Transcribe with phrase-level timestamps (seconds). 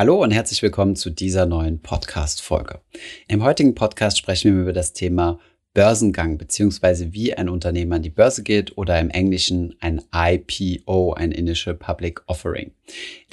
[0.00, 2.80] Hallo und herzlich willkommen zu dieser neuen Podcast-Folge.
[3.28, 5.38] Im heutigen Podcast sprechen wir über das Thema
[5.74, 11.32] Börsengang beziehungsweise wie ein Unternehmen an die Börse geht oder im Englischen ein IPO, ein
[11.32, 12.70] Initial Public Offering.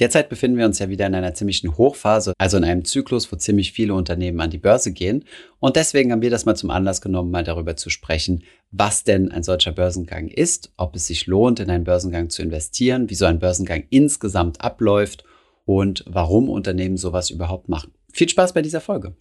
[0.02, 3.38] Derzeit befinden wir uns ja wieder in einer ziemlichen Hochphase, also in einem Zyklus, wo
[3.38, 5.24] ziemlich viele Unternehmen an die Börse gehen.
[5.60, 9.32] Und deswegen haben wir das mal zum Anlass genommen, mal darüber zu sprechen, was denn
[9.32, 13.24] ein solcher Börsengang ist, ob es sich lohnt, in einen Börsengang zu investieren, wie so
[13.24, 15.24] ein Börsengang insgesamt abläuft
[15.68, 17.92] und warum Unternehmen sowas überhaupt machen.
[18.12, 19.14] Viel Spaß bei dieser Folge.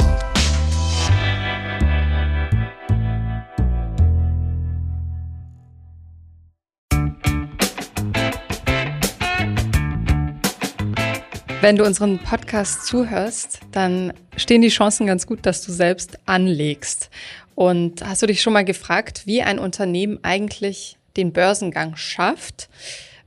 [11.60, 17.10] Wenn du unseren Podcast zuhörst, dann stehen die Chancen ganz gut, dass du selbst anlegst.
[17.56, 22.68] Und hast du dich schon mal gefragt, wie ein Unternehmen eigentlich den Börsengang schafft?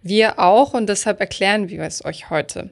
[0.02, 2.70] Wir auch und deshalb erklären wir es euch heute.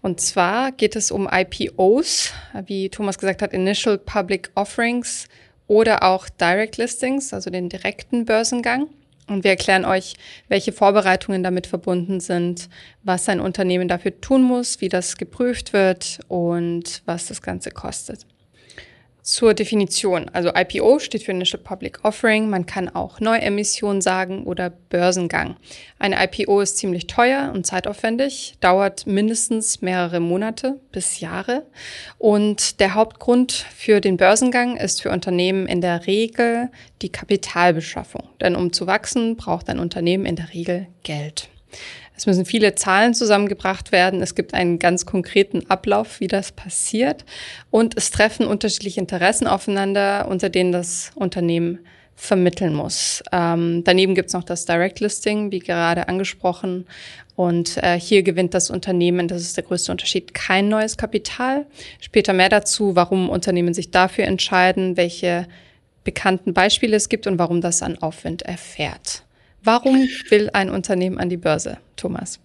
[0.00, 2.32] Und zwar geht es um IPOs,
[2.66, 5.26] wie Thomas gesagt hat, Initial Public Offerings
[5.66, 8.88] oder auch Direct Listings, also den direkten Börsengang.
[9.26, 10.14] Und wir erklären euch,
[10.48, 12.68] welche Vorbereitungen damit verbunden sind,
[13.02, 18.24] was ein Unternehmen dafür tun muss, wie das geprüft wird und was das Ganze kostet.
[19.28, 20.30] Zur Definition.
[20.30, 22.48] Also IPO steht für Initial Public Offering.
[22.48, 25.56] Man kann auch Neuemission sagen oder Börsengang.
[25.98, 31.66] Eine IPO ist ziemlich teuer und zeitaufwendig, dauert mindestens mehrere Monate bis Jahre.
[32.16, 36.70] Und der Hauptgrund für den Börsengang ist für Unternehmen in der Regel
[37.02, 38.22] die Kapitalbeschaffung.
[38.40, 41.50] Denn um zu wachsen, braucht ein Unternehmen in der Regel Geld.
[42.16, 44.22] Es müssen viele Zahlen zusammengebracht werden.
[44.22, 47.24] Es gibt einen ganz konkreten Ablauf, wie das passiert.
[47.70, 51.78] Und es treffen unterschiedliche Interessen aufeinander, unter denen das Unternehmen
[52.16, 53.22] vermitteln muss.
[53.30, 56.86] Ähm, daneben gibt es noch das Direct Listing, wie gerade angesprochen.
[57.36, 61.66] Und äh, hier gewinnt das Unternehmen, das ist der größte Unterschied, kein neues Kapital.
[62.00, 65.46] Später mehr dazu, warum Unternehmen sich dafür entscheiden, welche
[66.02, 69.22] bekannten Beispiele es gibt und warum das an Aufwind erfährt.
[69.62, 69.96] Warum
[70.30, 72.40] will ein Unternehmen an die Börse, Thomas?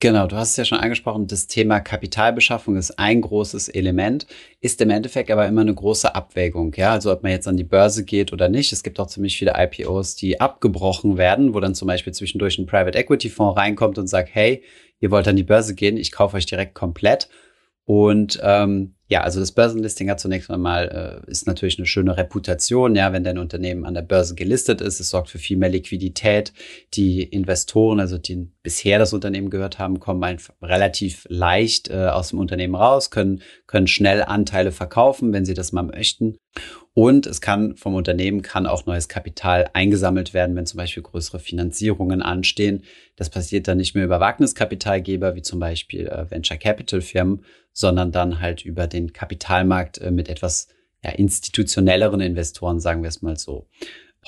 [0.00, 4.28] Genau, du hast es ja schon angesprochen, das Thema Kapitalbeschaffung ist ein großes Element,
[4.60, 7.64] ist im Endeffekt aber immer eine große Abwägung, ja, also ob man jetzt an die
[7.64, 8.72] Börse geht oder nicht.
[8.72, 12.66] Es gibt auch ziemlich viele IPOs, die abgebrochen werden, wo dann zum Beispiel zwischendurch ein
[12.66, 14.62] Private Equity Fonds reinkommt und sagt, hey,
[15.00, 17.28] ihr wollt an die Börse gehen, ich kaufe euch direkt komplett.
[17.84, 22.94] Und ähm, ja, also das Börsenlisting hat zunächst einmal äh, ist natürlich eine schöne Reputation,
[22.94, 25.00] ja, wenn dein Unternehmen an der Börse gelistet ist.
[25.00, 26.52] Es sorgt für viel mehr Liquidität.
[26.92, 32.38] Die Investoren, also die bisher das Unternehmen gehört haben, kommen relativ leicht äh, aus dem
[32.38, 36.36] Unternehmen raus, können können schnell Anteile verkaufen, wenn sie das mal möchten.
[36.94, 41.38] Und es kann vom Unternehmen kann auch neues Kapital eingesammelt werden, wenn zum Beispiel größere
[41.38, 42.82] Finanzierungen anstehen.
[43.14, 48.10] Das passiert dann nicht mehr über Wagniskapitalgeber wie zum Beispiel äh, Venture Capital Firmen, sondern
[48.10, 50.68] dann halt über den Kapitalmarkt äh, mit etwas
[51.04, 53.68] ja, institutionelleren Investoren, sagen wir es mal so.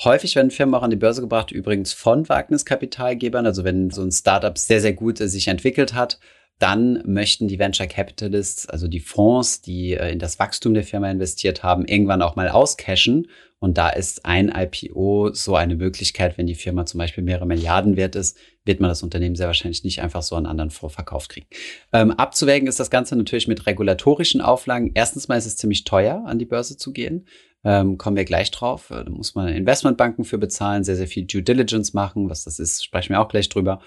[0.03, 3.45] Häufig werden Firmen auch an die Börse gebracht, übrigens von Wagniskapitalgebern.
[3.45, 6.19] Also wenn so ein Startup sehr, sehr gut äh, sich entwickelt hat,
[6.61, 11.09] dann möchten die Venture Capitalists, also die Fonds, die äh, in das Wachstum der Firma
[11.09, 13.27] investiert haben, irgendwann auch mal auscashen.
[13.59, 17.95] Und da ist ein IPO so eine Möglichkeit, wenn die Firma zum Beispiel mehrere Milliarden
[17.95, 21.47] wert ist, wird man das Unternehmen sehr wahrscheinlich nicht einfach so an anderen vorverkauft kriegen.
[21.93, 24.91] Ähm, abzuwägen ist das Ganze natürlich mit regulatorischen Auflagen.
[24.95, 27.27] Erstens mal ist es ziemlich teuer, an die Börse zu gehen.
[27.63, 28.87] Ähm, kommen wir gleich drauf.
[28.89, 32.29] Da muss man Investmentbanken für bezahlen, sehr, sehr viel Due Diligence machen.
[32.29, 33.81] Was das ist, sprechen wir auch gleich drüber.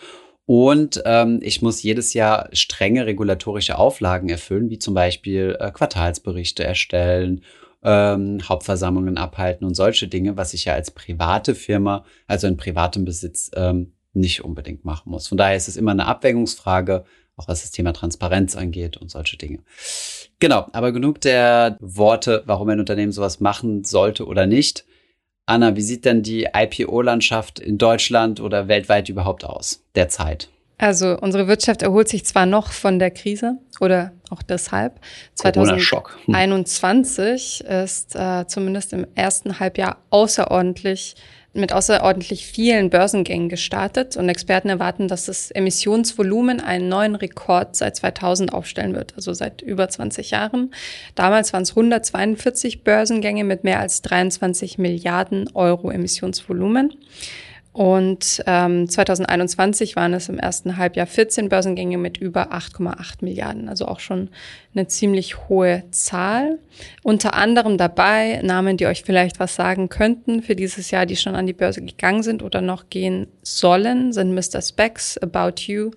[0.47, 6.63] Und ähm, ich muss jedes Jahr strenge regulatorische Auflagen erfüllen, wie zum Beispiel äh, Quartalsberichte
[6.63, 7.43] erstellen,
[7.83, 13.05] ähm, Hauptversammlungen abhalten und solche Dinge, was ich ja als private Firma, also in privatem
[13.05, 15.29] Besitz, ähm, nicht unbedingt machen muss.
[15.29, 17.05] Von daher ist es immer eine Abwägungsfrage,
[17.37, 19.59] auch was das Thema Transparenz angeht und solche Dinge.
[20.39, 24.85] Genau, aber genug der Worte, warum ein Unternehmen sowas machen sollte oder nicht.
[25.47, 30.49] Anna, wie sieht denn die IPO-Landschaft in Deutschland oder weltweit überhaupt aus derzeit?
[30.79, 34.99] Also unsere Wirtschaft erholt sich zwar noch von der Krise oder auch deshalb.
[35.35, 37.85] 2021 hm.
[37.85, 41.15] ist äh, zumindest im ersten Halbjahr außerordentlich
[41.55, 47.97] mit außerordentlich vielen Börsengängen gestartet und Experten erwarten, dass das Emissionsvolumen einen neuen Rekord seit
[47.97, 50.75] 2000 aufstellen wird, also seit über 20 Jahren.
[51.15, 56.93] Damals waren es 142 Börsengänge mit mehr als 23 Milliarden Euro Emissionsvolumen.
[57.75, 63.87] Und ähm, 2021 waren es im ersten Halbjahr 14 Börsengänge mit über 8,8 Milliarden, also
[63.87, 64.29] auch schon
[64.77, 66.61] eine ziemlich hohe Zahl.
[67.03, 71.35] Unter anderem dabei Namen, die euch vielleicht was sagen könnten für dieses Jahr, die schon
[71.35, 74.63] an die Börse gegangen sind oder noch gehen sollen, sind Mr.
[74.63, 75.91] Specs, About You,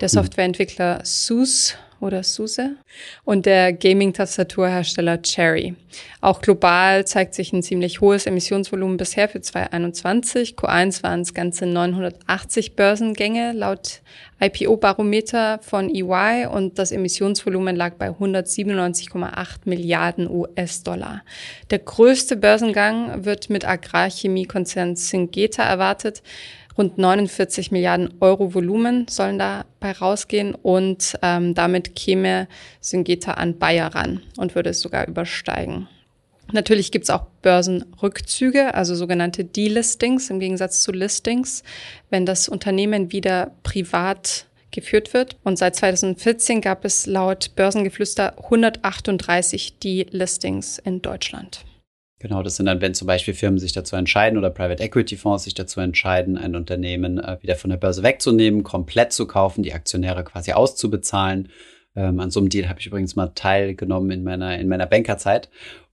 [0.00, 0.14] der hm.
[0.14, 2.76] Softwareentwickler SUSE oder SUSE
[3.24, 5.74] und der Gaming-Tastaturhersteller Cherry.
[6.20, 10.54] Auch global zeigt sich ein ziemlich hohes Emissionsvolumen bisher für 2021.
[10.56, 14.00] Q1 waren es ganze 980 Börsengänge laut
[14.40, 21.22] IPO-Barometer von EY und das Emissionsvolumen lag bei 197,8 Milliarden US-Dollar.
[21.70, 26.22] Der größte Börsengang wird mit Agrarchemiekonzern Syngenta erwartet.
[26.80, 32.48] Rund 49 Milliarden Euro Volumen sollen dabei rausgehen und ähm, damit käme
[32.80, 35.88] Syngenta an Bayer ran und würde es sogar übersteigen.
[36.52, 41.64] Natürlich gibt es auch Börsenrückzüge, also sogenannte Delistings im Gegensatz zu Listings,
[42.08, 45.36] wenn das Unternehmen wieder privat geführt wird.
[45.44, 51.66] Und seit 2014 gab es laut Börsengeflüster 138 Delistings in Deutschland.
[52.20, 55.44] Genau, das sind dann, wenn zum Beispiel Firmen sich dazu entscheiden oder Private Equity Fonds
[55.44, 59.72] sich dazu entscheiden, ein Unternehmen äh, wieder von der Börse wegzunehmen, komplett zu kaufen, die
[59.72, 61.48] Aktionäre quasi auszubezahlen.
[61.96, 65.48] Ähm, an so einem Deal habe ich übrigens mal teilgenommen in meiner, in meiner Bankerzeit.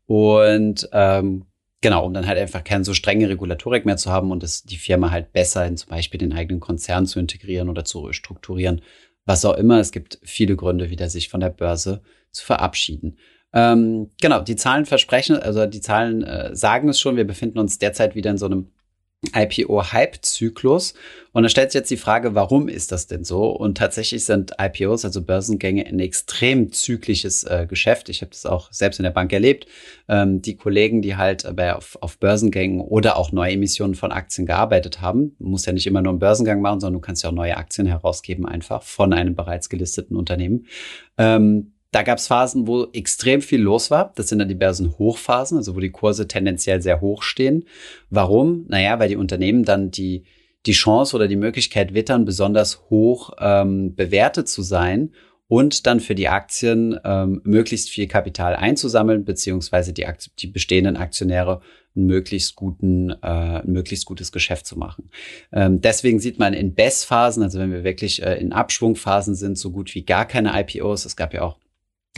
[0.06, 1.46] Und ähm,
[1.80, 4.76] genau, um dann halt einfach keine so strenge Regulatorik mehr zu haben und es die
[4.76, 8.82] Firma halt besser in zum Beispiel den eigenen Konzern zu integrieren oder zu strukturieren.
[9.24, 9.80] Was auch immer.
[9.80, 12.02] Es gibt viele Gründe, wieder sich von der Börse
[12.32, 13.18] zu verabschieden.
[13.54, 17.80] Ähm, genau, die Zahlen versprechen, also die Zahlen äh, sagen es schon, wir befinden uns
[17.80, 18.72] derzeit wieder in so einem
[19.34, 20.94] IPO-Hype-Zyklus.
[21.32, 23.50] Und da stellt sich jetzt die Frage, warum ist das denn so?
[23.50, 28.10] Und tatsächlich sind IPOs, also Börsengänge, ein extrem zyklisches äh, Geschäft.
[28.10, 29.68] Ich habe das auch selbst in der Bank erlebt.
[30.08, 35.02] Ähm, die Kollegen, die halt bei, auf, auf Börsengängen oder auch Neuemissionen von Aktien gearbeitet
[35.02, 37.58] haben, muss ja nicht immer nur einen Börsengang machen, sondern du kannst ja auch neue
[37.58, 40.68] Aktien herausgeben, einfach von einem bereits gelisteten Unternehmen.
[41.18, 44.12] Ähm, da gab es Phasen, wo extrem viel los war.
[44.16, 47.66] Das sind dann die Börsenhochphasen, also wo die Kurse tendenziell sehr hoch stehen.
[48.10, 48.66] Warum?
[48.68, 50.26] Naja, weil die Unternehmen dann die,
[50.66, 55.12] die Chance oder die Möglichkeit wittern, besonders hoch ähm, bewertet zu sein
[55.48, 60.06] und dann für die Aktien ähm, möglichst viel Kapital einzusammeln, beziehungsweise die,
[60.40, 61.62] die bestehenden Aktionäre
[61.96, 65.10] einen möglichst guten, äh, ein möglichst gutes Geschäft zu machen.
[65.54, 69.72] Ähm, deswegen sieht man in Bestphasen, also wenn wir wirklich äh, in Abschwungphasen sind, so
[69.72, 71.06] gut wie gar keine IPOs.
[71.06, 71.58] Es gab ja auch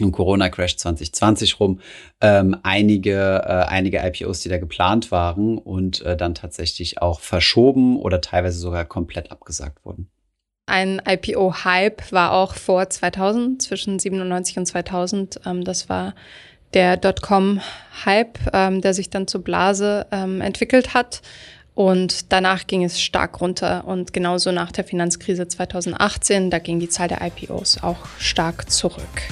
[0.01, 1.79] im Corona-Crash 2020 rum
[2.21, 7.97] ähm, einige, äh, einige IPOs, die da geplant waren und äh, dann tatsächlich auch verschoben
[7.97, 10.09] oder teilweise sogar komplett abgesagt wurden.
[10.69, 15.41] Ein IPO-Hype war auch vor 2000, zwischen 97 und 2000.
[15.45, 16.13] Ähm, das war
[16.73, 21.21] der Dotcom-Hype, ähm, der sich dann zur Blase ähm, entwickelt hat.
[21.73, 23.85] Und danach ging es stark runter.
[23.85, 29.23] Und genauso nach der Finanzkrise 2018, da ging die Zahl der IPOs auch stark zurück.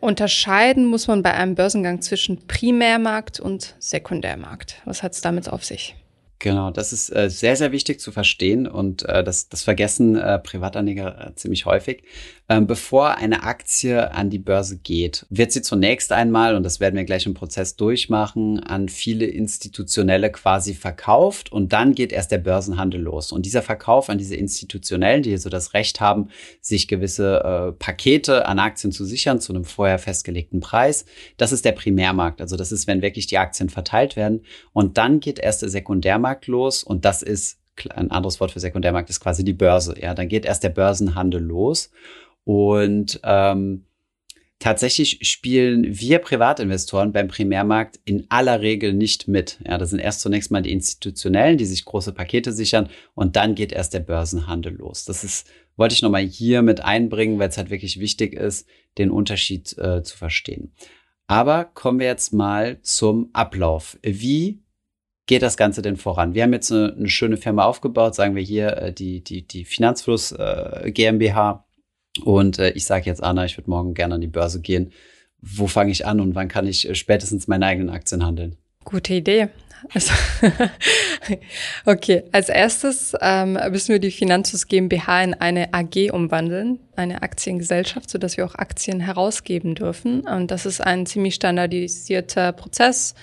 [0.00, 4.80] Unterscheiden muss man bei einem Börsengang zwischen Primärmarkt und Sekundärmarkt.
[4.84, 5.96] Was hat es damit auf sich?
[6.40, 10.38] Genau, das ist äh, sehr, sehr wichtig zu verstehen und äh, das, das vergessen äh,
[10.38, 12.04] Privatanleger äh, ziemlich häufig.
[12.50, 16.96] Ähm, bevor eine Aktie an die Börse geht, wird sie zunächst einmal, und das werden
[16.96, 22.38] wir gleich im Prozess durchmachen, an viele Institutionelle quasi verkauft und dann geht erst der
[22.38, 23.32] Börsenhandel los.
[23.32, 26.30] Und dieser Verkauf an diese Institutionellen, die so das Recht haben,
[26.62, 31.04] sich gewisse äh, Pakete an Aktien zu sichern zu einem vorher festgelegten Preis,
[31.36, 32.40] das ist der Primärmarkt.
[32.40, 34.40] Also das ist, wenn wirklich die Aktien verteilt werden.
[34.72, 37.58] Und dann geht erst der Sekundärmarkt los und das ist
[37.94, 39.94] ein anderes Wort für Sekundärmarkt ist quasi die Börse.
[40.00, 41.90] Ja, dann geht erst der Börsenhandel los.
[42.48, 43.84] Und ähm,
[44.58, 49.58] tatsächlich spielen wir Privatinvestoren beim Primärmarkt in aller Regel nicht mit.
[49.66, 53.54] Ja, das sind erst zunächst mal die Institutionellen, die sich große Pakete sichern und dann
[53.54, 55.04] geht erst der Börsenhandel los.
[55.04, 59.10] Das ist, wollte ich nochmal hier mit einbringen, weil es halt wirklich wichtig ist, den
[59.10, 60.72] Unterschied äh, zu verstehen.
[61.26, 63.98] Aber kommen wir jetzt mal zum Ablauf.
[64.00, 64.62] Wie
[65.26, 66.32] geht das Ganze denn voran?
[66.32, 69.66] Wir haben jetzt eine, eine schöne Firma aufgebaut, sagen wir hier äh, die, die, die
[69.66, 71.67] Finanzfluss äh, GmbH
[72.24, 74.92] und äh, ich sage jetzt, Anna, ich würde morgen gerne an die Börse gehen.
[75.40, 78.56] Wo fange ich an und wann kann ich äh, spätestens meine eigenen Aktien handeln?
[78.84, 79.48] Gute Idee.
[79.94, 80.12] Also,
[81.86, 88.10] okay, als erstes ähm, müssen wir die Finanzus GmbH in eine AG umwandeln, eine Aktiengesellschaft,
[88.10, 90.22] sodass wir auch Aktien herausgeben dürfen.
[90.22, 93.14] Und das ist ein ziemlich standardisierter Prozess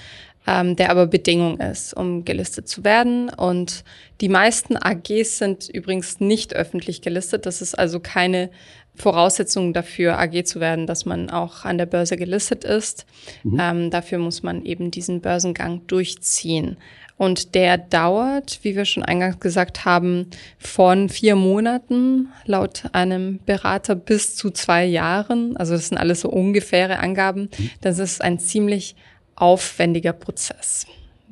[0.47, 3.29] ähm, der aber Bedingung ist, um gelistet zu werden.
[3.29, 3.83] Und
[4.21, 7.45] die meisten AGs sind übrigens nicht öffentlich gelistet.
[7.45, 8.49] Das ist also keine
[8.95, 13.05] Voraussetzung dafür, AG zu werden, dass man auch an der Börse gelistet ist.
[13.43, 13.59] Mhm.
[13.59, 16.77] Ähm, dafür muss man eben diesen Börsengang durchziehen.
[17.17, 23.95] Und der dauert, wie wir schon eingangs gesagt haben, von vier Monaten laut einem Berater
[23.95, 25.55] bis zu zwei Jahren.
[25.55, 27.49] Also das sind alles so ungefähre Angaben.
[27.57, 27.69] Mhm.
[27.81, 28.95] Das ist ein ziemlich
[29.35, 30.85] aufwendiger Prozess.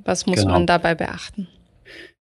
[0.05, 0.53] Was muss genau.
[0.53, 1.48] man dabei beachten?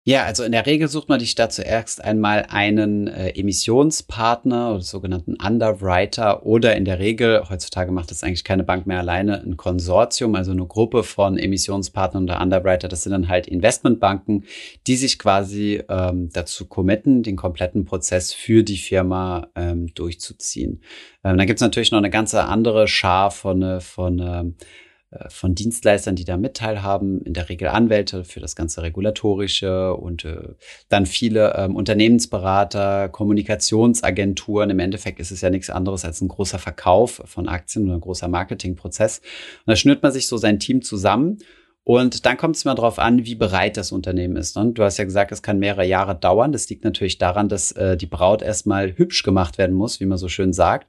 [0.08, 4.82] Ja, also in der Regel sucht man sich da zuerst einmal einen äh, Emissionspartner oder
[4.82, 9.58] sogenannten Underwriter oder in der Regel, heutzutage macht das eigentlich keine Bank mehr alleine, ein
[9.58, 12.88] Konsortium, also eine Gruppe von Emissionspartnern oder Underwriter.
[12.88, 14.46] Das sind dann halt Investmentbanken,
[14.88, 20.84] die sich quasi ähm, dazu committen, den kompletten Prozess für die Firma ähm, durchzuziehen.
[21.26, 24.87] Ähm, dann gibt es natürlich noch eine ganze andere Schar von, äh, von ähm, äh,
[25.30, 30.26] von Dienstleistern, die da mit teilhaben, in der Regel Anwälte für das ganze Regulatorische und
[30.26, 30.50] äh,
[30.90, 34.70] dann viele ähm, Unternehmensberater, Kommunikationsagenturen.
[34.70, 38.02] Im Endeffekt ist es ja nichts anderes als ein großer Verkauf von Aktien oder ein
[38.02, 39.20] großer Marketingprozess.
[39.20, 41.38] Und da schnürt man sich so sein Team zusammen.
[41.86, 44.58] Und dann kommt es mal darauf an, wie bereit das Unternehmen ist.
[44.58, 46.52] Und du hast ja gesagt, es kann mehrere Jahre dauern.
[46.52, 50.18] Das liegt natürlich daran, dass äh, die Braut erstmal hübsch gemacht werden muss, wie man
[50.18, 50.88] so schön sagt.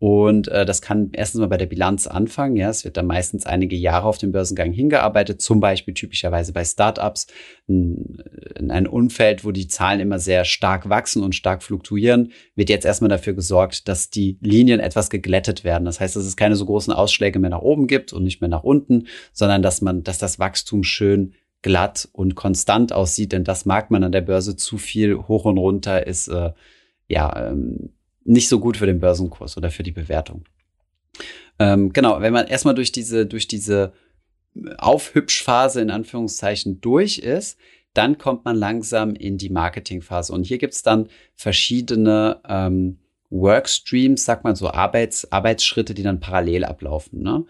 [0.00, 2.54] Und äh, das kann erstens mal bei der Bilanz anfangen.
[2.54, 6.64] Ja, es wird dann meistens einige Jahre auf dem Börsengang hingearbeitet, zum Beispiel typischerweise bei
[6.64, 7.26] Startups,
[7.66, 8.22] in,
[8.56, 12.86] in ein Umfeld, wo die Zahlen immer sehr stark wachsen und stark fluktuieren, wird jetzt
[12.86, 15.84] erstmal dafür gesorgt, dass die Linien etwas geglättet werden.
[15.84, 18.50] Das heißt, dass es keine so großen Ausschläge mehr nach oben gibt und nicht mehr
[18.50, 23.64] nach unten, sondern dass man, dass das Wachstum schön glatt und konstant aussieht, denn das
[23.64, 26.52] mag man an der Börse zu viel hoch und runter ist äh,
[27.08, 27.90] ja ähm,
[28.28, 30.44] nicht so gut für den Börsenkurs oder für die Bewertung.
[31.58, 33.92] Ähm, genau, wenn man erstmal durch diese, durch diese
[34.76, 37.58] Aufhübschphase in Anführungszeichen durch ist,
[37.94, 40.32] dann kommt man langsam in die Marketingphase.
[40.32, 42.98] Und hier gibt's dann verschiedene ähm,
[43.30, 47.22] Workstreams, sagt man so, Arbeits, Arbeitsschritte, die dann parallel ablaufen.
[47.22, 47.44] Ne?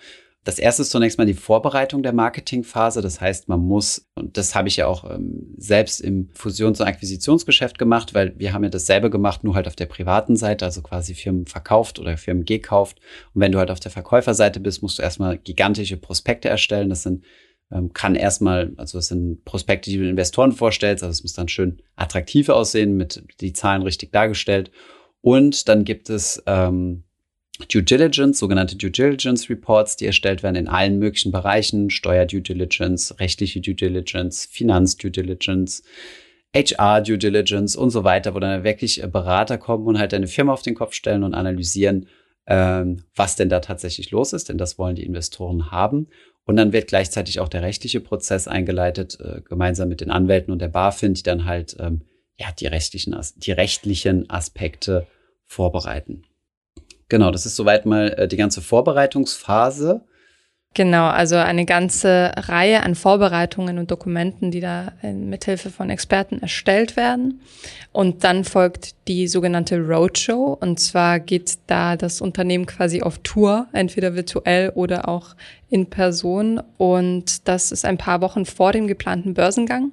[0.48, 3.02] Das erste ist zunächst mal die Vorbereitung der Marketingphase.
[3.02, 6.86] Das heißt, man muss, und das habe ich ja auch ähm, selbst im Fusions- und
[6.86, 10.80] Akquisitionsgeschäft gemacht, weil wir haben ja dasselbe gemacht, nur halt auf der privaten Seite, also
[10.80, 12.98] quasi Firmen verkauft oder Firmen gekauft.
[13.34, 16.88] Und wenn du halt auf der Verkäuferseite bist, musst du erstmal gigantische Prospekte erstellen.
[16.88, 17.26] Das sind
[17.70, 21.48] ähm, kann erstmal, also das sind Prospekte, die du Investoren vorstellst, also es muss dann
[21.48, 24.70] schön attraktiv aussehen, mit die Zahlen richtig dargestellt.
[25.20, 27.04] Und dann gibt es ähm,
[27.66, 32.40] Due Diligence, sogenannte Due Diligence Reports, die erstellt werden in allen möglichen Bereichen, Steuer Due
[32.40, 35.82] Diligence, rechtliche Due Diligence, Finanz Due Diligence,
[36.54, 40.52] HR Due Diligence und so weiter, wo dann wirklich Berater kommen und halt eine Firma
[40.52, 42.06] auf den Kopf stellen und analysieren,
[42.46, 46.08] ähm, was denn da tatsächlich los ist, denn das wollen die Investoren haben.
[46.44, 50.62] Und dann wird gleichzeitig auch der rechtliche Prozess eingeleitet, äh, gemeinsam mit den Anwälten und
[50.62, 52.02] der BaFin, die dann halt ähm,
[52.38, 55.06] ja die rechtlichen, die rechtlichen Aspekte
[55.44, 56.22] vorbereiten.
[57.08, 60.02] Genau, das ist soweit mal äh, die ganze Vorbereitungsphase.
[60.74, 66.94] Genau, also eine ganze Reihe an Vorbereitungen und Dokumenten, die da mithilfe von Experten erstellt
[66.94, 67.40] werden.
[67.90, 70.56] Und dann folgt die sogenannte Roadshow.
[70.60, 75.34] Und zwar geht da das Unternehmen quasi auf Tour, entweder virtuell oder auch
[75.70, 76.60] in Person.
[76.76, 79.92] Und das ist ein paar Wochen vor dem geplanten Börsengang.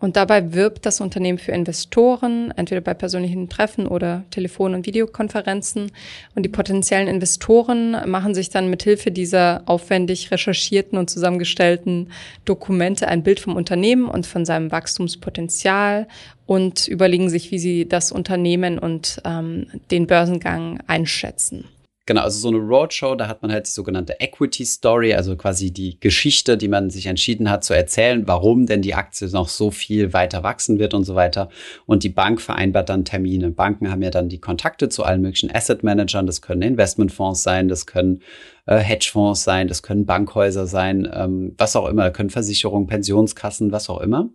[0.00, 5.92] Und dabei wirbt das Unternehmen für Investoren, entweder bei persönlichen Treffen oder Telefon- und Videokonferenzen.
[6.34, 12.10] Und die potenziellen Investoren machen sich dann mit Hilfe dieser aufwendig recherchierten und zusammengestellten
[12.46, 16.08] Dokumente ein Bild vom Unternehmen und von seinem Wachstumspotenzial
[16.46, 21.66] und überlegen sich, wie sie das Unternehmen und ähm, den Börsengang einschätzen.
[22.10, 25.70] Genau, also so eine Roadshow, da hat man halt die sogenannte Equity Story, also quasi
[25.70, 29.70] die Geschichte, die man sich entschieden hat zu erzählen, warum denn die Aktie noch so
[29.70, 31.50] viel weiter wachsen wird und so weiter.
[31.86, 33.52] Und die Bank vereinbart dann Termine.
[33.52, 37.68] Banken haben ja dann die Kontakte zu allen möglichen Asset Managern, das können Investmentfonds sein,
[37.68, 38.22] das können
[38.66, 43.88] äh, Hedgefonds sein, das können Bankhäuser sein, ähm, was auch immer, können Versicherungen, Pensionskassen, was
[43.88, 44.30] auch immer.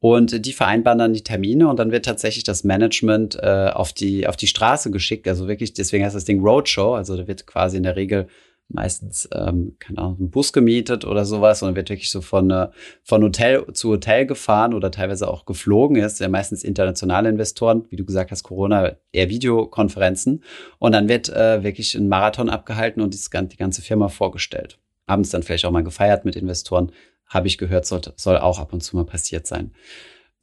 [0.00, 4.26] Und die vereinbaren dann die Termine und dann wird tatsächlich das Management äh, auf, die,
[4.26, 5.28] auf die Straße geschickt.
[5.28, 6.94] Also wirklich, deswegen heißt das Ding Roadshow.
[6.94, 8.26] Also da wird quasi in der Regel
[8.70, 12.50] meistens, ähm, keine Ahnung, ein Bus gemietet oder sowas und dann wird wirklich so von,
[12.50, 12.68] äh,
[13.02, 15.96] von Hotel zu Hotel gefahren oder teilweise auch geflogen.
[15.96, 20.42] ist ja meistens internationale Investoren, wie du gesagt hast, Corona, eher Videokonferenzen.
[20.78, 24.78] Und dann wird äh, wirklich ein Marathon abgehalten und die ganze Firma vorgestellt.
[25.06, 26.92] Abends dann vielleicht auch mal gefeiert mit Investoren
[27.30, 29.72] habe ich gehört, soll, soll auch ab und zu mal passiert sein.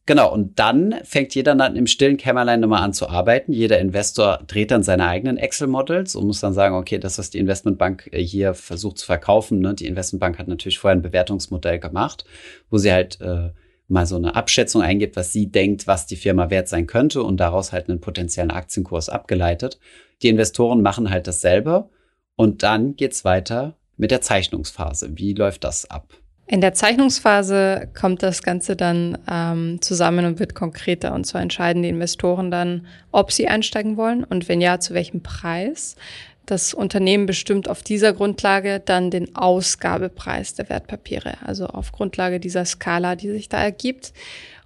[0.08, 3.51] Genau, und dann fängt jeder dann im stillen Kämmerlein nochmal an zu arbeiten.
[3.51, 7.39] Jeder Investor dreht dann seine eigenen Excel-Models und muss dann sagen, okay, das, was die
[7.39, 12.24] Investmentbank äh, hier versucht zu verkaufen, ne, die Investmentbank hat natürlich vorher ein Bewertungsmodell gemacht,
[12.70, 13.50] wo sie halt äh,
[13.89, 17.38] mal so eine Abschätzung eingibt, was sie denkt, was die Firma wert sein könnte und
[17.38, 19.77] daraus halt einen potenziellen Aktienkurs abgeleitet.
[20.22, 21.89] Die Investoren machen halt dasselbe
[22.38, 25.17] und dann geht's weiter mit der Zeichnungsphase.
[25.17, 26.13] Wie läuft das ab?
[26.50, 31.13] In der Zeichnungsphase kommt das Ganze dann ähm, zusammen und wird konkreter.
[31.13, 35.22] Und zwar entscheiden die Investoren dann, ob sie einsteigen wollen und wenn ja, zu welchem
[35.22, 35.98] Preis.
[36.46, 42.63] Das Unternehmen bestimmt auf dieser Grundlage dann den Ausgabepreis der Wertpapiere, also auf Grundlage dieser
[42.63, 44.13] Skala, die sich da ergibt.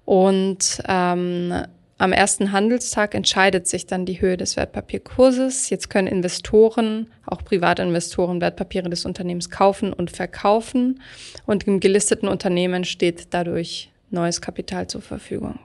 [0.05, 1.63] Und ähm,
[2.01, 5.69] am ersten Handelstag entscheidet sich dann die Höhe des Wertpapierkurses.
[5.69, 10.99] Jetzt können Investoren, auch Privatinvestoren, Wertpapiere des Unternehmens kaufen und verkaufen.
[11.45, 15.59] Und im gelisteten Unternehmen steht dadurch neues Kapital zur Verfügung.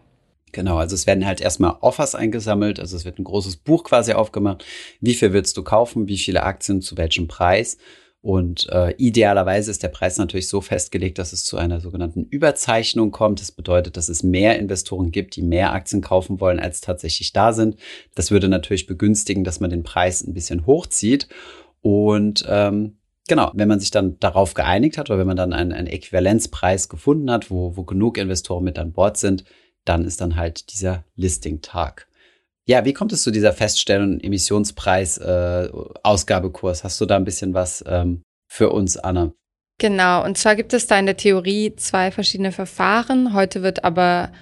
[0.52, 4.12] Genau, also es werden halt erstmal Offers eingesammelt, also es wird ein großes Buch quasi
[4.12, 4.64] aufgemacht.
[5.00, 6.06] Wie viel willst du kaufen?
[6.06, 6.82] Wie viele Aktien?
[6.82, 7.78] Zu welchem Preis?
[8.26, 13.12] Und äh, idealerweise ist der Preis natürlich so festgelegt, dass es zu einer sogenannten Überzeichnung
[13.12, 13.40] kommt.
[13.40, 17.52] Das bedeutet, dass es mehr Investoren gibt, die mehr Aktien kaufen wollen, als tatsächlich da
[17.52, 17.76] sind.
[18.16, 21.28] Das würde natürlich begünstigen, dass man den Preis ein bisschen hochzieht.
[21.82, 25.70] Und ähm, genau, wenn man sich dann darauf geeinigt hat oder wenn man dann einen,
[25.70, 29.44] einen Äquivalenzpreis gefunden hat, wo, wo genug Investoren mit an Bord sind,
[29.84, 32.08] dann ist dann halt dieser Listing-Tag.
[32.68, 35.68] Ja, wie kommt es zu dieser Feststellung Emissionspreis äh,
[36.02, 36.82] Ausgabekurs?
[36.82, 39.32] Hast du da ein bisschen was ähm, für uns, Anna?
[39.78, 43.34] Genau, und zwar gibt es da in der Theorie zwei verschiedene Verfahren.
[43.34, 44.32] Heute wird aber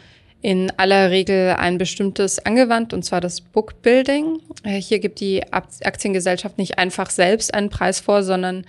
[0.41, 4.41] in aller Regel ein bestimmtes angewandt, und zwar das Bookbuilding.
[4.63, 8.65] Äh, hier gibt die Aktiengesellschaft nicht einfach selbst einen Preis vor, sondern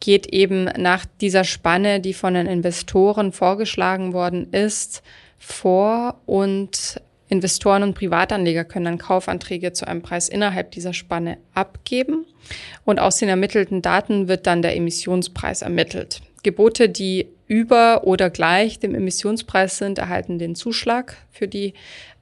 [0.00, 5.02] geht eben nach dieser Spanne, die von den Investoren vorgeschlagen worden ist,
[5.38, 7.00] vor und
[7.34, 12.24] Investoren und Privatanleger können dann Kaufanträge zu einem Preis innerhalb dieser Spanne abgeben
[12.84, 16.22] und aus den ermittelten Daten wird dann der Emissionspreis ermittelt.
[16.44, 21.74] Gebote, die über oder gleich dem Emissionspreis sind, erhalten den Zuschlag für die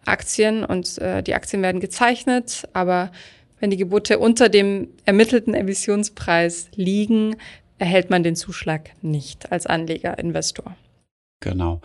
[0.07, 3.13] Aktien und äh, die Aktien werden gezeichnet, aber
[3.61, 7.37] wenn die Gebote unter dem ermittelten Emissionspreis liegen,
[7.79, 10.75] erhält man den Zuschlag nicht als Anleger, Investor.
[11.43, 11.81] Genau.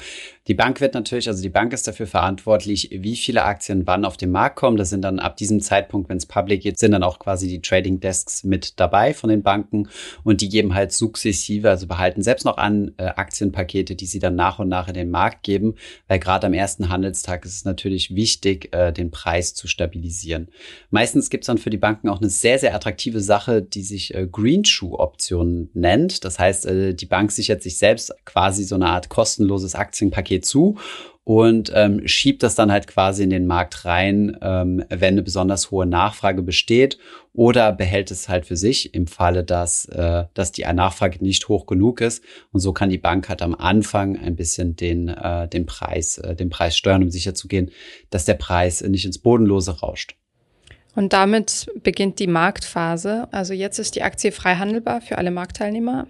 [0.47, 4.15] Die Bank wird natürlich, also die Bank ist dafür verantwortlich, wie viele Aktien wann auf
[4.15, 4.77] den Markt kommen.
[4.77, 7.61] Das sind dann ab diesem Zeitpunkt, wenn es public geht, sind dann auch quasi die
[7.61, 9.89] Trading Desks mit dabei von den Banken
[10.23, 14.35] und die geben halt sukzessive, also behalten selbst noch an äh, Aktienpakete, die sie dann
[14.35, 15.75] nach und nach in den Markt geben,
[16.07, 20.47] weil gerade am ersten Handelstag ist es natürlich wichtig, äh, den Preis zu stabilisieren.
[20.91, 24.15] Meistens gibt es dann für die Banken auch eine sehr, sehr attraktive Sache, die sich
[24.15, 26.23] äh, Green Shoe Option nennt.
[26.23, 30.45] Das heißt, äh, die Bank sichert sich selbst quasi so eine Art kostenloses Aktienpaket Paket
[30.45, 30.77] zu
[31.23, 35.71] und ähm, schiebt das dann halt quasi in den Markt rein, ähm, wenn eine besonders
[35.71, 36.97] hohe Nachfrage besteht
[37.33, 41.65] oder behält es halt für sich im Falle, dass, äh, dass die Nachfrage nicht hoch
[41.65, 42.23] genug ist.
[42.53, 46.33] Und so kann die Bank halt am Anfang ein bisschen den, äh, den Preis, äh,
[46.33, 47.71] den Preis steuern, um sicherzugehen,
[48.09, 50.15] dass der Preis nicht ins Bodenlose rauscht.
[50.95, 53.27] Und damit beginnt die Marktphase.
[53.31, 56.07] Also jetzt ist die Aktie frei handelbar für alle Marktteilnehmer.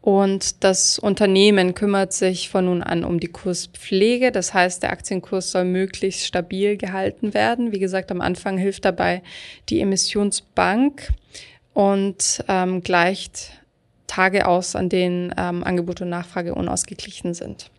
[0.00, 4.30] Und das Unternehmen kümmert sich von nun an um die Kurspflege.
[4.30, 7.72] Das heißt, der Aktienkurs soll möglichst stabil gehalten werden.
[7.72, 9.22] Wie gesagt, am Anfang hilft dabei
[9.68, 11.08] die Emissionsbank
[11.74, 13.52] und ähm, gleicht
[14.06, 17.70] Tage aus, an denen ähm, Angebot und Nachfrage unausgeglichen sind.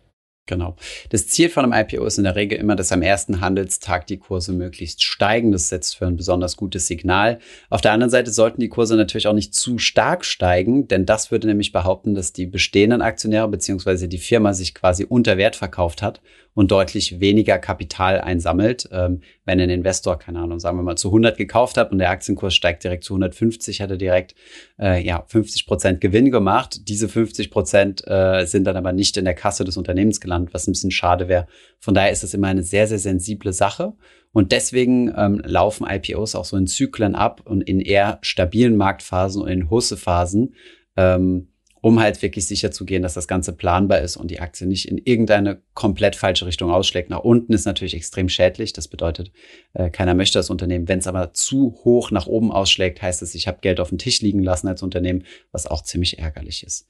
[0.46, 0.74] Genau.
[1.10, 4.18] Das Ziel von einem IPO ist in der Regel immer, dass am ersten Handelstag die
[4.18, 5.52] Kurse möglichst steigen.
[5.52, 7.38] Das setzt für ein besonders gutes Signal.
[7.68, 11.30] Auf der anderen Seite sollten die Kurse natürlich auch nicht zu stark steigen, denn das
[11.30, 14.08] würde nämlich behaupten, dass die bestehenden Aktionäre bzw.
[14.08, 16.20] die Firma sich quasi unter Wert verkauft hat
[16.54, 18.88] und deutlich weniger Kapital einsammelt.
[18.92, 22.10] Ähm, wenn ein Investor, keine Ahnung, sagen wir mal zu 100 gekauft hat und der
[22.10, 24.34] Aktienkurs steigt direkt zu 150, hat er direkt
[24.78, 26.88] äh, ja 50 Prozent Gewinn gemacht.
[26.88, 30.66] Diese 50 Prozent äh, sind dann aber nicht in der Kasse des Unternehmens gelandet, was
[30.66, 31.46] ein bisschen schade wäre.
[31.78, 33.94] Von daher ist es immer eine sehr, sehr sensible Sache.
[34.32, 39.42] Und deswegen ähm, laufen IPOs auch so in Zyklen ab und in eher stabilen Marktphasen
[39.42, 40.54] und in Hussephasen.
[40.96, 41.48] Ähm,
[41.80, 44.88] um halt wirklich sicher zu gehen, dass das Ganze planbar ist und die Aktie nicht
[44.88, 47.10] in irgendeine komplett falsche Richtung ausschlägt.
[47.10, 48.72] Nach unten ist natürlich extrem schädlich.
[48.72, 49.32] Das bedeutet,
[49.72, 50.88] äh, keiner möchte das Unternehmen.
[50.88, 53.98] Wenn es aber zu hoch nach oben ausschlägt, heißt es, ich habe Geld auf dem
[53.98, 56.86] Tisch liegen lassen als Unternehmen, was auch ziemlich ärgerlich ist.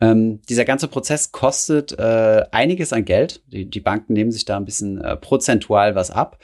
[0.00, 3.42] Ähm, dieser ganze Prozess kostet äh, einiges an Geld.
[3.48, 6.38] Die, die Banken nehmen sich da ein bisschen äh, prozentual was ab.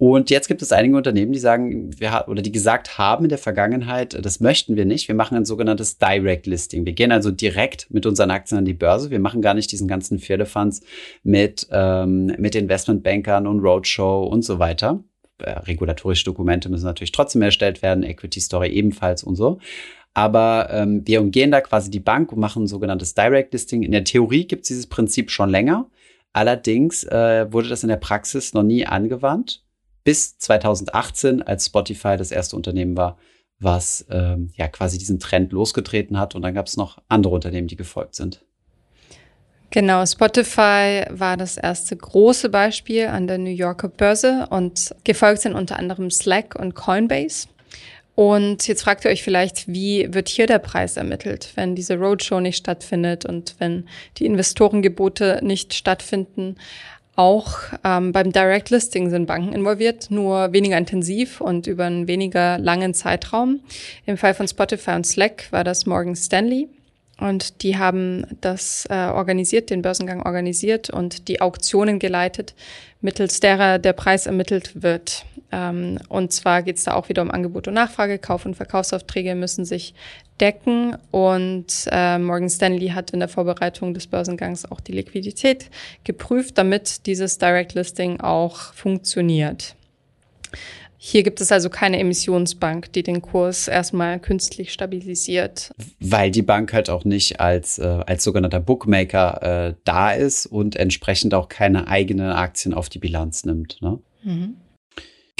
[0.00, 3.36] Und jetzt gibt es einige Unternehmen, die sagen, wir oder die gesagt haben in der
[3.36, 5.08] Vergangenheit, das möchten wir nicht.
[5.08, 6.86] Wir machen ein sogenanntes Direct Listing.
[6.86, 9.10] Wir gehen also direkt mit unseren Aktien an die Börse.
[9.10, 10.80] Wir machen gar nicht diesen ganzen Firlefanz
[11.22, 15.04] mit, ähm, mit Investmentbankern und Roadshow und so weiter.
[15.36, 19.58] Äh, regulatorische Dokumente müssen natürlich trotzdem erstellt werden, Equity Story ebenfalls und so.
[20.14, 23.82] Aber ähm, wir umgehen da quasi die Bank und machen ein sogenanntes Direct Listing.
[23.82, 25.90] In der Theorie gibt es dieses Prinzip schon länger.
[26.32, 29.62] Allerdings äh, wurde das in der Praxis noch nie angewandt
[30.04, 33.18] bis 2018, als Spotify das erste Unternehmen war,
[33.58, 36.34] was ähm, ja quasi diesen Trend losgetreten hat.
[36.34, 38.42] Und dann gab es noch andere Unternehmen, die gefolgt sind.
[39.72, 45.54] Genau, Spotify war das erste große Beispiel an der New Yorker Börse und gefolgt sind
[45.54, 47.46] unter anderem Slack und Coinbase.
[48.16, 52.40] Und jetzt fragt ihr euch vielleicht, wie wird hier der Preis ermittelt, wenn diese Roadshow
[52.40, 56.56] nicht stattfindet und wenn die Investorengebote nicht stattfinden?
[57.16, 62.58] Auch ähm, beim Direct Listing sind Banken involviert, nur weniger intensiv und über einen weniger
[62.58, 63.60] langen Zeitraum.
[64.06, 66.68] Im Fall von Spotify und Slack war das Morgan Stanley.
[67.18, 72.54] Und die haben das äh, organisiert, den Börsengang organisiert und die Auktionen geleitet,
[73.00, 75.24] mittels derer der Preis ermittelt wird.
[75.52, 78.18] Ähm, und zwar geht es da auch wieder um Angebot und Nachfrage.
[78.18, 79.94] Kauf- und Verkaufsaufträge müssen sich
[80.40, 80.96] decken.
[81.10, 85.70] Und äh, Morgan Stanley hat in der Vorbereitung des Börsengangs auch die Liquidität
[86.04, 89.74] geprüft, damit dieses Direct Listing auch funktioniert.
[91.02, 95.70] Hier gibt es also keine Emissionsbank, die den Kurs erstmal künstlich stabilisiert.
[95.98, 100.76] Weil die Bank halt auch nicht als, äh, als sogenannter Bookmaker äh, da ist und
[100.76, 103.80] entsprechend auch keine eigenen Aktien auf die Bilanz nimmt.
[103.80, 103.98] Ne?
[104.24, 104.56] Mhm.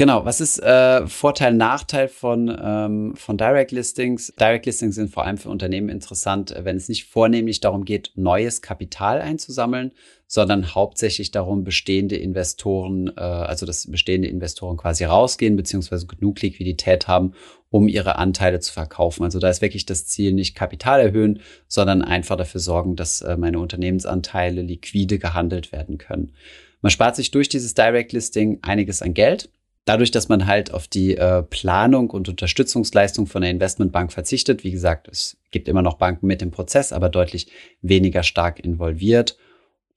[0.00, 4.32] Genau, was ist äh, Vorteil, Nachteil von, ähm, von Direct Listings?
[4.40, 8.62] Direct Listings sind vor allem für Unternehmen interessant, wenn es nicht vornehmlich darum geht, neues
[8.62, 9.92] Kapital einzusammeln,
[10.26, 17.06] sondern hauptsächlich darum, bestehende Investoren, äh, also dass bestehende Investoren quasi rausgehen, beziehungsweise genug Liquidität
[17.06, 17.34] haben,
[17.68, 19.24] um ihre Anteile zu verkaufen.
[19.24, 23.36] Also da ist wirklich das Ziel nicht Kapital erhöhen, sondern einfach dafür sorgen, dass äh,
[23.36, 26.32] meine Unternehmensanteile liquide gehandelt werden können.
[26.80, 29.50] Man spart sich durch dieses Direct Listing einiges an Geld
[29.90, 34.70] dadurch, dass man halt auf die äh, Planung und Unterstützungsleistung von der Investmentbank verzichtet, wie
[34.70, 37.48] gesagt, es gibt immer noch Banken mit dem Prozess, aber deutlich
[37.82, 39.36] weniger stark involviert.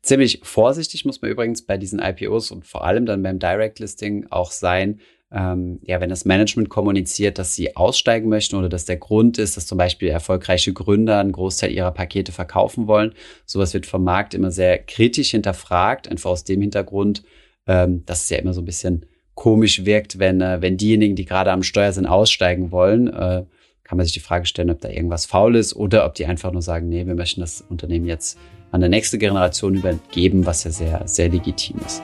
[0.01, 4.25] Ziemlich vorsichtig muss man übrigens bei diesen IPOs und vor allem dann beim Direct Listing
[4.31, 4.99] auch sein,
[5.31, 9.57] ähm, ja, wenn das Management kommuniziert, dass sie aussteigen möchten oder dass der Grund ist,
[9.57, 13.13] dass zum Beispiel erfolgreiche Gründer einen Großteil ihrer Pakete verkaufen wollen.
[13.45, 17.23] Sowas wird vom Markt immer sehr kritisch hinterfragt, einfach aus dem Hintergrund,
[17.67, 21.25] ähm, dass es ja immer so ein bisschen komisch wirkt, wenn, äh, wenn diejenigen, die
[21.25, 23.07] gerade am Steuer sind, aussteigen wollen.
[23.07, 23.45] Äh,
[23.83, 26.51] kann man sich die Frage stellen, ob da irgendwas faul ist oder ob die einfach
[26.51, 28.39] nur sagen, nee, wir möchten das Unternehmen jetzt
[28.71, 32.01] an der nächste Generation übergeben, was ja sehr, sehr legitim ist.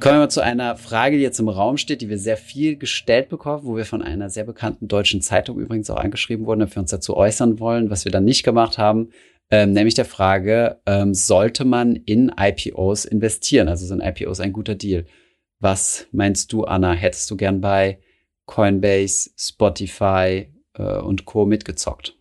[0.00, 2.76] Kommen wir mal zu einer Frage, die jetzt im Raum steht, die wir sehr viel
[2.76, 6.74] gestellt bekommen, wo wir von einer sehr bekannten deutschen Zeitung übrigens auch angeschrieben wurden, ob
[6.74, 9.08] wir uns dazu äußern wollen, was wir dann nicht gemacht haben
[9.50, 13.68] ähm, nämlich der Frage, ähm, sollte man in IPOs investieren?
[13.68, 15.06] Also sind IPOs ein guter Deal?
[15.60, 16.92] Was meinst du, Anna?
[16.92, 17.98] Hättest du gern bei
[18.46, 21.46] Coinbase, Spotify äh, und Co.
[21.46, 22.14] mitgezockt?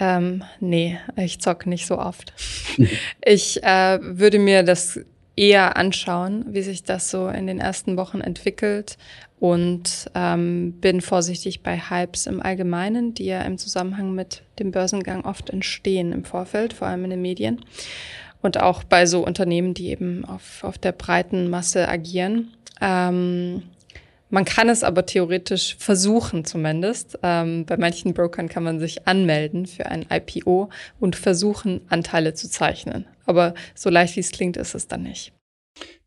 [0.00, 2.32] Ähm, nee, ich zock nicht so oft.
[3.24, 5.00] ich äh, würde mir das
[5.36, 8.96] eher anschauen, wie sich das so in den ersten Wochen entwickelt
[9.38, 15.24] und ähm, bin vorsichtig bei Hypes im Allgemeinen, die ja im Zusammenhang mit dem Börsengang
[15.24, 17.60] oft entstehen im Vorfeld, vor allem in den Medien.
[18.40, 22.54] Und auch bei so Unternehmen, die eben auf, auf der breiten Masse agieren.
[22.80, 23.62] Ähm,
[24.28, 27.18] man kann es aber theoretisch versuchen zumindest.
[27.22, 32.48] Ähm, bei manchen Brokern kann man sich anmelden für ein IPO und versuchen, Anteile zu
[32.48, 33.06] zeichnen.
[33.24, 35.35] Aber so leicht wie es klingt, ist es dann nicht.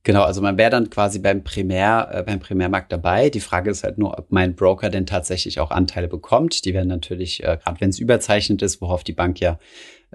[0.04, 3.30] Genau, also man wäre dann quasi beim Primär, äh, beim Primärmarkt dabei.
[3.30, 6.64] Die Frage ist halt nur, ob mein Broker denn tatsächlich auch Anteile bekommt.
[6.66, 9.60] Die werden natürlich, äh, gerade wenn es überzeichnet ist, worauf die Bank ja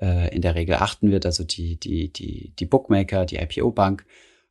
[0.00, 4.06] äh, in der Regel achten wird, also die, die, die, die Bookmaker, die IPO-Bank.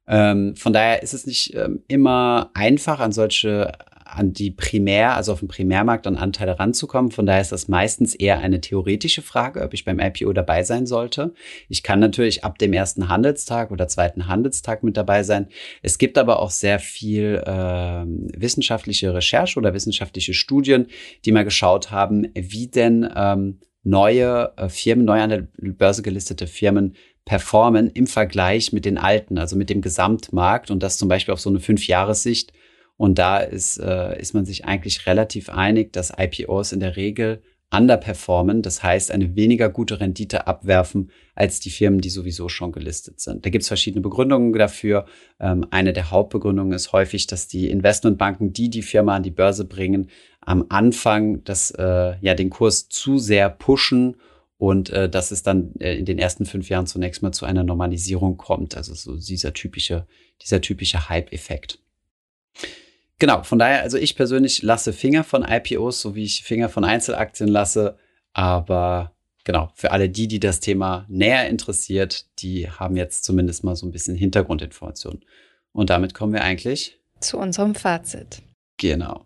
[0.07, 3.71] Ähm, von daher ist es nicht ähm, immer einfach, an solche
[4.15, 7.11] an die Primär, also auf dem Primärmarkt an Anteile ranzukommen.
[7.11, 10.85] Von daher ist das meistens eher eine theoretische Frage, ob ich beim IPO dabei sein
[10.85, 11.33] sollte.
[11.69, 15.47] Ich kann natürlich ab dem ersten Handelstag oder zweiten Handelstag mit dabei sein.
[15.81, 18.05] Es gibt aber auch sehr viel äh,
[18.39, 20.87] wissenschaftliche Recherche oder wissenschaftliche Studien,
[21.25, 26.47] die mal geschaut haben, wie denn ähm, neue äh, Firmen, neu an der Börse gelistete
[26.47, 26.95] Firmen
[27.25, 31.39] performen im Vergleich mit den alten, also mit dem Gesamtmarkt und das zum Beispiel auf
[31.39, 32.53] so eine Fünfjahressicht.
[32.97, 37.41] Und da ist, äh, ist man sich eigentlich relativ einig, dass IPOs in der Regel
[37.73, 43.19] underperformen, das heißt eine weniger gute Rendite abwerfen als die Firmen, die sowieso schon gelistet
[43.19, 43.45] sind.
[43.45, 45.05] Da gibt es verschiedene Begründungen dafür.
[45.39, 49.65] Ähm, eine der Hauptbegründungen ist häufig, dass die Investmentbanken, die die Firma an die Börse
[49.65, 50.09] bringen,
[50.41, 54.17] am Anfang das, äh, ja, den Kurs zu sehr pushen
[54.57, 57.63] und äh, dass es dann äh, in den ersten fünf Jahren zunächst mal zu einer
[57.63, 58.77] Normalisierung kommt.
[58.77, 60.05] Also so dieser typische,
[60.41, 61.79] dieser typische Hype-Effekt.
[63.19, 66.83] Genau, von daher, also ich persönlich lasse Finger von IPOs, so wie ich Finger von
[66.83, 67.97] Einzelaktien lasse.
[68.33, 73.75] Aber genau, für alle die, die das Thema näher interessiert, die haben jetzt zumindest mal
[73.75, 75.23] so ein bisschen Hintergrundinformationen.
[75.71, 78.41] Und damit kommen wir eigentlich zu unserem Fazit.
[78.77, 79.25] Genau.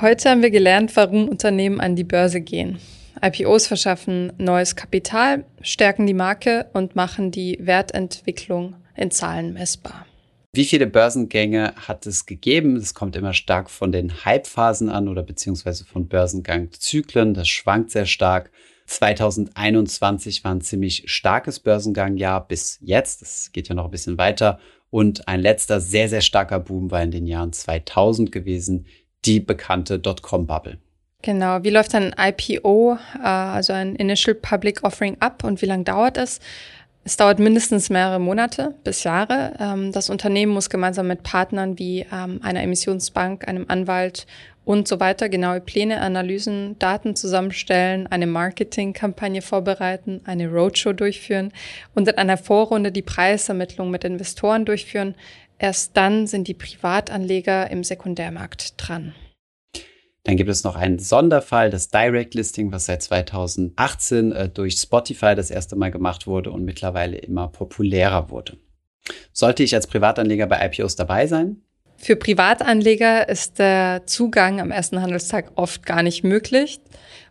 [0.00, 2.78] Heute haben wir gelernt, warum Unternehmen an die Börse gehen.
[3.20, 10.06] IPOs verschaffen neues Kapital, stärken die Marke und machen die Wertentwicklung in Zahlen messbar.
[10.52, 12.76] Wie viele Börsengänge hat es gegeben?
[12.76, 17.34] Das kommt immer stark von den Hypephasen an oder beziehungsweise von Börsengangzyklen.
[17.34, 18.50] Das schwankt sehr stark.
[18.86, 23.20] 2021 war ein ziemlich starkes Börsengangjahr bis jetzt.
[23.20, 24.58] Es geht ja noch ein bisschen weiter.
[24.88, 28.86] Und ein letzter sehr, sehr starker Boom war in den Jahren 2000 gewesen,
[29.26, 30.78] die bekannte Dotcom-Bubble.
[31.20, 35.82] Genau, wie läuft ein IPO, äh, also ein Initial Public Offering ab und wie lange
[35.82, 36.38] dauert es?
[37.08, 39.54] Es dauert mindestens mehrere Monate bis Jahre.
[39.58, 44.26] Ähm, das Unternehmen muss gemeinsam mit Partnern wie ähm, einer Emissionsbank, einem Anwalt
[44.66, 51.50] und so weiter genaue Pläne, Analysen, Daten zusammenstellen, eine Marketingkampagne vorbereiten, eine Roadshow durchführen
[51.94, 55.14] und in einer Vorrunde die Preisermittlung mit Investoren durchführen.
[55.58, 59.14] Erst dann sind die Privatanleger im Sekundärmarkt dran.
[60.28, 65.34] Dann gibt es noch einen Sonderfall, das Direct Listing, was seit 2018 äh, durch Spotify
[65.34, 68.58] das erste Mal gemacht wurde und mittlerweile immer populärer wurde.
[69.32, 71.62] Sollte ich als Privatanleger bei IPOs dabei sein?
[71.96, 76.78] Für Privatanleger ist der Zugang am ersten Handelstag oft gar nicht möglich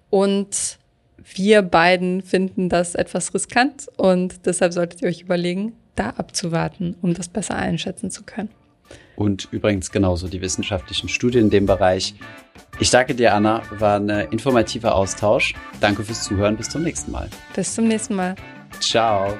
[0.09, 0.79] und
[1.35, 7.13] wir beiden finden das etwas riskant und deshalb solltet ihr euch überlegen, da abzuwarten, um
[7.13, 8.49] das besser einschätzen zu können.
[9.15, 12.15] Und übrigens genauso die wissenschaftlichen Studien in dem Bereich.
[12.79, 13.63] Ich danke dir, Anna.
[13.71, 15.55] War ein informativer Austausch.
[15.79, 16.55] Danke fürs Zuhören.
[16.57, 17.29] Bis zum nächsten Mal.
[17.55, 18.35] Bis zum nächsten Mal.
[18.79, 19.35] Ciao.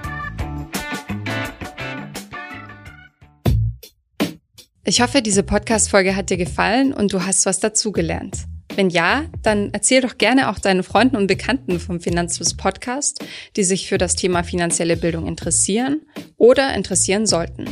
[4.83, 8.45] Ich hoffe, diese Podcast-Folge hat dir gefallen und du hast was dazugelernt.
[8.77, 13.23] Wenn ja, dann erzähl doch gerne auch deinen Freunden und Bekannten vom Finanzfluss Podcast,
[13.55, 16.01] die sich für das Thema finanzielle Bildung interessieren
[16.37, 17.65] oder interessieren sollten.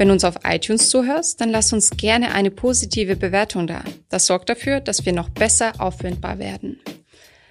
[0.00, 3.84] Wenn du uns auf iTunes zuhörst, dann lass uns gerne eine positive Bewertung da.
[4.08, 6.80] Das sorgt dafür, dass wir noch besser auffindbar werden.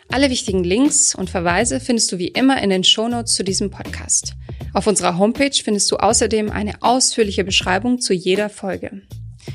[0.08, 4.34] Alle wichtigen Links und Verweise findest du wie immer in den Shownotes zu diesem Podcast.
[4.74, 9.04] Auf unserer Homepage findest du außerdem eine ausführliche Beschreibung zu jeder Folge.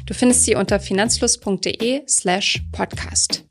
[0.06, 3.42] Du findest sie unter finanzfluss.de slash podcast.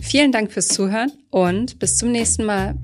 [0.00, 2.74] Vielen Dank fürs Zuhören und bis zum nächsten Mal.